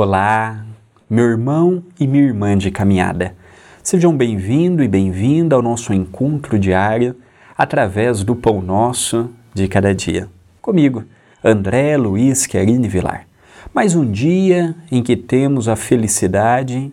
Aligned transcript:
Olá, 0.00 0.64
meu 1.10 1.24
irmão 1.24 1.82
e 1.98 2.06
minha 2.06 2.22
irmã 2.22 2.56
de 2.56 2.70
caminhada. 2.70 3.34
Sejam 3.82 4.16
bem-vindo 4.16 4.80
e 4.80 4.86
bem-vinda 4.86 5.56
ao 5.56 5.60
nosso 5.60 5.92
encontro 5.92 6.56
diário 6.56 7.16
através 7.56 8.22
do 8.22 8.36
Pão 8.36 8.62
Nosso 8.62 9.28
de 9.52 9.66
cada 9.66 9.92
dia. 9.92 10.28
Comigo, 10.62 11.02
André 11.42 11.96
Luiz 11.96 12.46
Querine 12.46 12.86
Vilar. 12.86 13.26
Mais 13.74 13.96
um 13.96 14.08
dia 14.08 14.72
em 14.88 15.02
que 15.02 15.16
temos 15.16 15.68
a 15.68 15.74
felicidade 15.74 16.92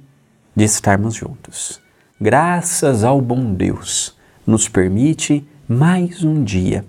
de 0.55 0.63
estarmos 0.63 1.13
juntos. 1.13 1.79
Graças 2.19 3.03
ao 3.03 3.21
bom 3.21 3.53
Deus, 3.53 4.17
nos 4.47 4.67
permite 4.67 5.47
mais 5.67 6.23
um 6.23 6.43
dia, 6.43 6.83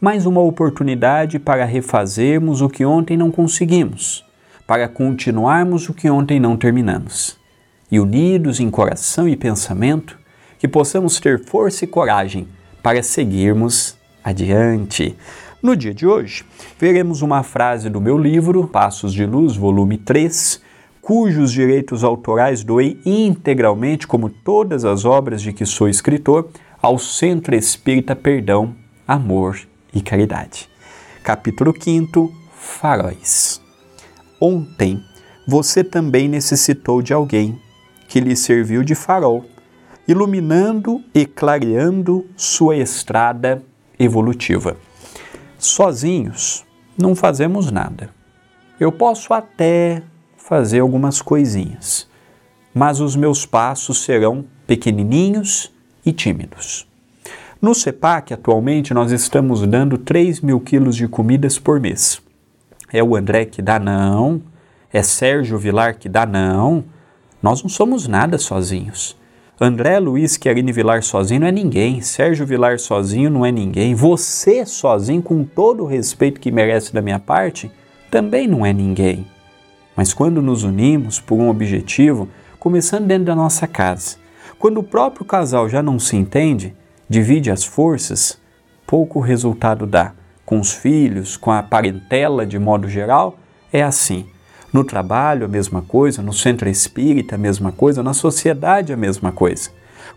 mais 0.00 0.24
uma 0.24 0.40
oportunidade 0.40 1.38
para 1.38 1.66
refazermos 1.66 2.62
o 2.62 2.70
que 2.70 2.86
ontem 2.86 3.18
não 3.18 3.30
conseguimos 3.30 4.26
para 4.68 4.86
continuarmos 4.86 5.88
o 5.88 5.94
que 5.94 6.10
ontem 6.10 6.38
não 6.38 6.54
terminamos. 6.54 7.38
E 7.90 7.98
unidos 7.98 8.60
em 8.60 8.70
coração 8.70 9.26
e 9.26 9.34
pensamento, 9.34 10.18
que 10.58 10.68
possamos 10.68 11.18
ter 11.18 11.42
força 11.42 11.86
e 11.86 11.88
coragem 11.88 12.46
para 12.82 13.02
seguirmos 13.02 13.96
adiante. 14.22 15.16
No 15.62 15.74
dia 15.74 15.94
de 15.94 16.06
hoje, 16.06 16.44
veremos 16.78 17.22
uma 17.22 17.42
frase 17.42 17.88
do 17.88 17.98
meu 17.98 18.18
livro, 18.18 18.68
Passos 18.68 19.14
de 19.14 19.24
Luz, 19.24 19.56
volume 19.56 19.96
3, 19.96 20.60
cujos 21.00 21.50
direitos 21.50 22.04
autorais 22.04 22.62
doei 22.62 23.00
integralmente, 23.06 24.06
como 24.06 24.28
todas 24.28 24.84
as 24.84 25.06
obras 25.06 25.40
de 25.40 25.54
que 25.54 25.64
sou 25.64 25.88
escritor, 25.88 26.50
ao 26.82 26.98
Centro 26.98 27.54
Espírita 27.54 28.14
Perdão, 28.14 28.74
Amor 29.06 29.58
e 29.94 30.02
Caridade. 30.02 30.68
Capítulo 31.24 31.72
5 31.72 32.30
Faróis. 32.52 33.66
Ontem 34.40 35.02
você 35.46 35.82
também 35.82 36.28
necessitou 36.28 37.02
de 37.02 37.12
alguém 37.12 37.60
que 38.06 38.20
lhe 38.20 38.36
serviu 38.36 38.82
de 38.82 38.94
farol, 38.94 39.44
iluminando 40.06 41.02
e 41.14 41.26
clareando 41.26 42.26
sua 42.36 42.76
estrada 42.76 43.62
evolutiva. 43.98 44.76
Sozinhos 45.58 46.64
não 46.96 47.14
fazemos 47.14 47.70
nada. 47.70 48.10
Eu 48.78 48.92
posso 48.92 49.34
até 49.34 50.02
fazer 50.36 50.80
algumas 50.80 51.20
coisinhas, 51.20 52.08
mas 52.72 53.00
os 53.00 53.16
meus 53.16 53.44
passos 53.44 54.04
serão 54.04 54.44
pequenininhos 54.66 55.72
e 56.06 56.12
tímidos. 56.12 56.86
No 57.60 57.74
CEPAC, 57.74 58.32
atualmente, 58.32 58.94
nós 58.94 59.10
estamos 59.10 59.66
dando 59.66 59.98
3 59.98 60.40
mil 60.40 60.60
quilos 60.60 60.94
de 60.94 61.08
comidas 61.08 61.58
por 61.58 61.80
mês. 61.80 62.22
É 62.90 63.02
o 63.02 63.14
André 63.14 63.44
que 63.44 63.60
dá 63.60 63.78
não? 63.78 64.40
É 64.90 65.02
Sérgio 65.02 65.58
Vilar 65.58 65.98
que 65.98 66.08
dá 66.08 66.24
não? 66.24 66.84
Nós 67.42 67.62
não 67.62 67.68
somos 67.68 68.08
nada 68.08 68.38
sozinhos. 68.38 69.14
André 69.60 69.98
Luiz 69.98 70.36
Querine 70.36 70.72
Vilar 70.72 71.02
sozinho 71.02 71.40
não 71.40 71.48
é 71.48 71.52
ninguém. 71.52 72.00
Sérgio 72.00 72.46
Vilar 72.46 72.78
sozinho 72.78 73.28
não 73.28 73.44
é 73.44 73.52
ninguém. 73.52 73.94
Você 73.94 74.64
sozinho, 74.64 75.20
com 75.20 75.44
todo 75.44 75.82
o 75.82 75.86
respeito 75.86 76.40
que 76.40 76.50
merece 76.50 76.94
da 76.94 77.02
minha 77.02 77.18
parte, 77.18 77.70
também 78.10 78.48
não 78.48 78.64
é 78.64 78.72
ninguém. 78.72 79.26
Mas 79.94 80.14
quando 80.14 80.40
nos 80.40 80.62
unimos 80.62 81.20
por 81.20 81.34
um 81.38 81.50
objetivo, 81.50 82.28
começando 82.58 83.06
dentro 83.06 83.26
da 83.26 83.34
nossa 83.34 83.66
casa, 83.66 84.16
quando 84.58 84.78
o 84.78 84.84
próprio 84.84 85.26
casal 85.26 85.68
já 85.68 85.82
não 85.82 85.98
se 85.98 86.16
entende, 86.16 86.74
divide 87.08 87.50
as 87.50 87.64
forças, 87.64 88.40
pouco 88.86 89.20
resultado 89.20 89.86
dá 89.86 90.14
com 90.48 90.58
os 90.58 90.72
filhos, 90.72 91.36
com 91.36 91.50
a 91.50 91.62
parentela 91.62 92.46
de 92.46 92.58
modo 92.58 92.88
geral, 92.88 93.38
é 93.70 93.82
assim. 93.82 94.24
No 94.72 94.82
trabalho, 94.82 95.44
a 95.44 95.48
mesma 95.48 95.82
coisa, 95.82 96.22
no 96.22 96.32
centro 96.32 96.70
espírita, 96.70 97.34
a 97.34 97.38
mesma 97.38 97.70
coisa, 97.70 98.02
na 98.02 98.14
sociedade, 98.14 98.90
a 98.90 98.96
mesma 98.96 99.30
coisa. 99.30 99.68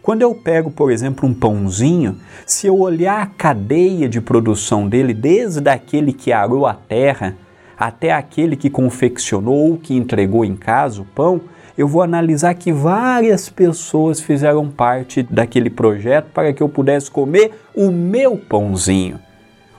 Quando 0.01 0.21
eu 0.21 0.33
pego, 0.33 0.71
por 0.71 0.89
exemplo, 0.89 1.27
um 1.27 1.33
pãozinho, 1.33 2.15
se 2.45 2.65
eu 2.65 2.79
olhar 2.79 3.21
a 3.21 3.25
cadeia 3.25 4.07
de 4.07 4.21
produção 4.21 4.87
dele, 4.87 5.13
desde 5.13 5.69
aquele 5.69 6.13
que 6.13 6.31
arou 6.31 6.65
a 6.65 6.75
terra 6.75 7.35
até 7.77 8.13
aquele 8.13 8.55
que 8.55 8.69
confeccionou 8.69 9.71
ou 9.71 9.77
que 9.77 9.97
entregou 9.97 10.45
em 10.45 10.55
casa 10.55 11.01
o 11.01 11.05
pão, 11.05 11.41
eu 11.77 11.89
vou 11.89 12.01
analisar 12.01 12.53
que 12.53 12.71
várias 12.71 13.49
pessoas 13.49 14.21
fizeram 14.21 14.69
parte 14.69 15.23
daquele 15.23 15.69
projeto 15.69 16.29
para 16.33 16.53
que 16.53 16.63
eu 16.63 16.69
pudesse 16.69 17.11
comer 17.11 17.51
o 17.75 17.91
meu 17.91 18.37
pãozinho. 18.37 19.19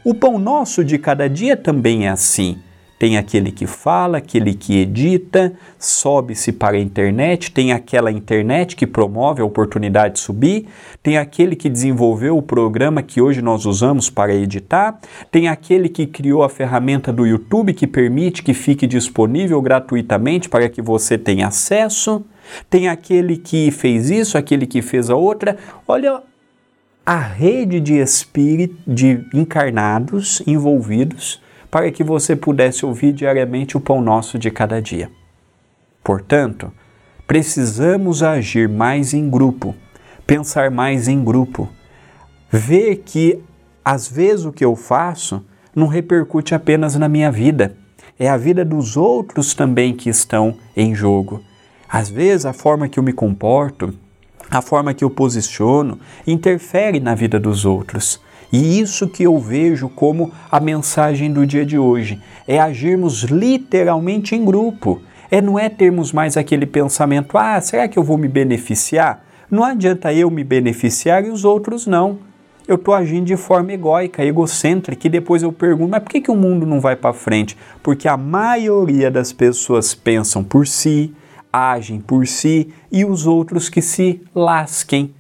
O 0.05 0.15
pão 0.15 0.37
nosso 0.37 0.85
de 0.85 0.99
cada 0.99 1.29
dia 1.29 1.57
também 1.57 2.07
é 2.07 2.11
assim. 2.11 2.59
Tem 2.99 3.17
aquele 3.17 3.53
que 3.53 3.67
fala, 3.67 4.19
aquele 4.19 4.53
que 4.53 4.79
edita, 4.79 5.53
sobe-se 5.79 6.53
para 6.53 6.77
a 6.77 6.81
internet, 6.81 7.53
tem 7.53 7.73
aquela 7.73 8.11
internet 8.11 8.75
que 8.75 8.87
promove 8.87 9.41
a 9.41 9.45
oportunidade 9.45 10.15
de 10.15 10.21
subir, 10.21 10.67
tem 11.03 11.19
aquele 11.19 11.55
que 11.55 11.69
desenvolveu 11.69 12.37
o 12.37 12.43
programa 12.43 13.03
que 13.03 13.21
hoje 13.21 13.43
nós 13.43 13.65
usamos 13.65 14.11
para 14.11 14.35
editar, 14.35 15.01
tem 15.31 15.49
aquele 15.49 15.89
que 15.89 16.07
criou 16.07 16.43
a 16.43 16.49
ferramenta 16.49 17.13
do 17.13 17.25
YouTube 17.25 17.73
que 17.73 17.87
permite 17.87 18.43
que 18.43 18.55
fique 18.55 18.87
disponível 18.89 19.61
gratuitamente 19.63 20.49
para 20.49 20.69
que 20.69 20.83
você 20.83 21.17
tenha 21.17 21.49
acesso, 21.49 22.25
tem 22.69 22.89
aquele 22.89 23.37
que 23.37 23.71
fez 23.71 24.11
isso, 24.11 24.39
aquele 24.39 24.67
que 24.67 24.83
fez 24.83 25.11
a 25.11 25.17
outra. 25.17 25.57
Olha 25.87 26.23
a 27.05 27.19
rede 27.19 27.81
de 27.81 27.95
espíritos, 27.95 28.79
de 28.87 29.25
encarnados 29.35 30.43
envolvidos, 30.47 31.43
para 31.71 31.91
que 31.91 32.05
você 32.05 32.37
pudesse 32.37 32.85
ouvir 32.85 33.13
diariamente 33.13 33.77
o 33.77 33.81
pão 33.81 34.01
nosso 34.01 34.39
de 34.39 34.51
cada 34.51 34.81
dia. 34.81 35.11
Portanto, 36.05 36.73
precisamos 37.27 38.23
agir 38.23 38.69
mais 38.69 39.15
em 39.15 39.29
grupo, 39.29 39.75
pensar 40.27 40.71
mais 40.71 41.09
em 41.09 41.25
grupo, 41.25 41.69
ver 42.51 42.97
que 43.05 43.43
às 43.85 44.07
vezes 44.07 44.45
o 44.45 44.53
que 44.53 44.65
eu 44.65 44.77
faço 44.77 45.45
não 45.75 45.87
repercute 45.87 46.55
apenas 46.55 46.95
na 46.95 47.09
minha 47.09 47.33
vida, 47.33 47.77
é 48.19 48.29
a 48.29 48.37
vida 48.37 48.65
dos 48.65 48.97
outros 48.97 49.55
também 49.55 49.95
que 49.95 50.09
estão 50.09 50.57
em 50.77 50.95
jogo. 50.95 51.43
Às 51.89 52.09
vezes 52.09 52.47
a 52.47 52.53
forma 52.53 52.89
que 52.89 52.99
eu 52.99 53.03
me 53.03 53.13
comporto, 53.13 53.95
a 54.53 54.61
forma 54.61 54.93
que 54.93 55.03
eu 55.03 55.09
posiciono 55.09 55.99
interfere 56.27 57.01
na 57.01 57.15
vida 57.15 57.41
dos 57.41 57.65
outros. 57.65 58.21
E 58.53 58.79
isso 58.79 59.09
que 59.09 59.23
eu 59.23 59.39
vejo 59.39 59.89
como 59.89 60.31
a 60.51 60.61
mensagem 60.61 61.33
do 61.33 61.47
dia 61.47 61.65
de 61.65 61.79
hoje 61.79 62.21
é 62.47 62.61
agirmos 62.61 63.23
literalmente 63.23 64.35
em 64.37 64.45
grupo. 64.45 65.01
É 65.31 65.41
não 65.41 65.59
é 65.59 65.71
termos 65.71 66.13
mais 66.13 66.37
aquele 66.37 66.67
pensamento: 66.67 67.39
"Ah, 67.39 67.59
será 67.63 67.89
que 67.89 67.99
eu 67.99 68.03
vou 68.03 68.19
me 68.19 68.29
beneficiar?" 68.29 69.25
Não 69.51 69.65
adianta 69.65 70.13
eu 70.13 70.31
me 70.31 70.45
beneficiar 70.45 71.25
e 71.25 71.31
os 71.31 71.45
outros 71.45 71.87
não. 71.87 72.19
Eu 72.69 72.77
estou 72.77 72.95
agindo 72.95 73.27
de 73.27 73.37
forma 73.37 73.73
egóica, 73.73 74.25
egocêntrica, 74.25 75.07
e 75.07 75.11
depois 75.11 75.43
eu 75.43 75.53
pergunto, 75.53 75.91
mas 75.91 76.03
por 76.03 76.11
que, 76.11 76.21
que 76.21 76.31
o 76.31 76.37
mundo 76.37 76.65
não 76.65 76.81
vai 76.81 76.95
para 76.95 77.13
frente? 77.13 77.57
Porque 77.83 78.07
a 78.07 78.17
maioria 78.17 79.11
das 79.11 79.33
pessoas 79.33 79.95
pensam 79.95 80.45
por 80.45 80.67
si, 80.67 81.13
agem 81.53 82.01
por 82.01 82.27
si 82.27 82.73
e 82.91 83.05
os 83.05 83.27
outros 83.27 83.69
que 83.69 83.83
se 83.83 84.23
lasquem. 84.35 85.13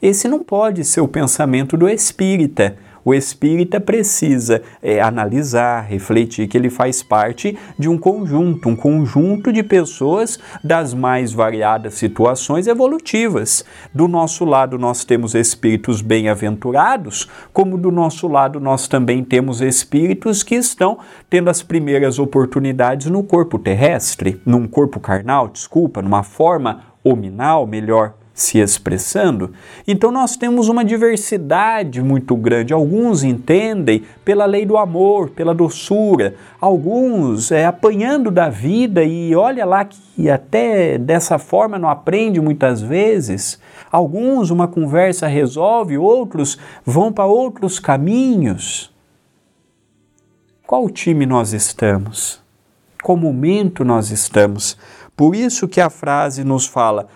Esse 0.00 0.28
não 0.28 0.42
pode 0.42 0.84
ser 0.84 1.00
o 1.00 1.08
pensamento 1.08 1.76
do 1.76 1.88
espírita. 1.88 2.76
O 3.04 3.14
espírita 3.14 3.80
precisa 3.80 4.62
é, 4.82 5.00
analisar, 5.00 5.82
refletir 5.82 6.48
que 6.48 6.56
ele 6.56 6.70
faz 6.70 7.02
parte 7.02 7.56
de 7.78 7.88
um 7.88 7.96
conjunto, 7.96 8.68
um 8.68 8.76
conjunto 8.76 9.52
de 9.52 9.62
pessoas 9.62 10.38
das 10.62 10.92
mais 10.92 11.32
variadas 11.32 11.94
situações 11.94 12.66
evolutivas. 12.66 13.64
Do 13.94 14.06
nosso 14.06 14.44
lado, 14.44 14.78
nós 14.78 15.04
temos 15.04 15.34
espíritos 15.34 16.02
bem-aventurados, 16.02 17.28
como 17.52 17.78
do 17.78 17.90
nosso 17.90 18.28
lado, 18.28 18.60
nós 18.60 18.86
também 18.86 19.24
temos 19.24 19.60
espíritos 19.60 20.42
que 20.42 20.54
estão 20.54 20.98
tendo 21.28 21.48
as 21.48 21.62
primeiras 21.62 22.18
oportunidades 22.18 23.06
no 23.06 23.22
corpo 23.22 23.58
terrestre, 23.58 24.40
num 24.44 24.66
corpo 24.66 25.00
carnal, 25.00 25.48
desculpa, 25.48 26.02
numa 26.02 26.22
forma 26.22 26.84
hominal, 27.02 27.66
melhor 27.66 28.14
se 28.42 28.58
expressando. 28.58 29.52
Então 29.86 30.10
nós 30.10 30.36
temos 30.36 30.68
uma 30.68 30.84
diversidade 30.84 32.02
muito 32.02 32.34
grande. 32.36 32.72
Alguns 32.72 33.22
entendem 33.22 34.04
pela 34.24 34.46
lei 34.46 34.64
do 34.64 34.76
amor, 34.76 35.30
pela 35.30 35.54
doçura, 35.54 36.34
alguns 36.60 37.50
é, 37.50 37.66
apanhando 37.66 38.30
da 38.30 38.48
vida 38.48 39.04
e 39.04 39.34
olha 39.34 39.64
lá 39.64 39.84
que 39.84 40.30
até 40.30 40.98
dessa 40.98 41.38
forma 41.38 41.78
não 41.78 41.88
aprende 41.88 42.40
muitas 42.40 42.80
vezes. 42.80 43.60
Alguns 43.90 44.50
uma 44.50 44.68
conversa 44.68 45.26
resolve, 45.26 45.98
outros 45.98 46.58
vão 46.84 47.12
para 47.12 47.26
outros 47.26 47.78
caminhos. 47.78 48.92
Qual 50.66 50.88
time 50.88 51.26
nós 51.26 51.52
estamos? 51.52 52.40
Qual 53.02 53.16
momento 53.16 53.84
nós 53.84 54.10
estamos? 54.10 54.76
Por 55.16 55.34
isso 55.34 55.66
que 55.66 55.80
a 55.80 55.90
frase 55.90 56.44
nos 56.44 56.66
fala: 56.66 57.08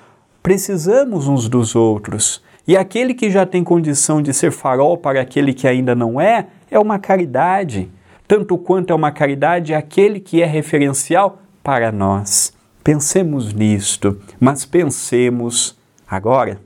precisamos 0.45 1.27
uns 1.27 1.49
dos 1.49 1.75
outros. 1.75 2.43
E 2.69 2.77
aquele 2.77 3.15
que 3.15 3.31
já 3.31 3.47
tem 3.47 3.65
condição 3.65 4.21
de 4.21 4.35
ser 4.35 4.53
farol 4.53 4.99
para 4.99 5.23
aquele 5.23 5.55
que 5.55 5.67
ainda 5.67 5.95
não 5.95 6.21
é, 6.21 6.49
é 6.71 6.79
uma 6.79 6.99
caridade. 6.99 7.91
Tanto 8.29 8.59
quanto 8.59 8.93
é 8.93 8.95
uma 8.95 9.11
caridade 9.11 9.73
aquele 9.73 10.21
que 10.21 10.43
é 10.43 10.45
referencial 10.45 11.39
para 11.63 11.91
nós. 11.91 12.53
Pensemos 12.83 13.55
nisto, 13.55 14.21
mas 14.39 14.67
pensemos 14.67 15.79
agora. 16.07 16.61